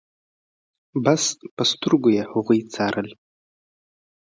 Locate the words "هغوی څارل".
2.31-3.09